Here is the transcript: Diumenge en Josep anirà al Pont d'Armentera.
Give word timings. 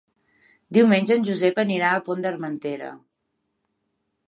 Diumenge 0.77 1.17
en 1.19 1.27
Josep 1.27 1.61
anirà 1.65 1.91
al 1.97 2.03
Pont 2.09 2.25
d'Armentera. 2.25 2.91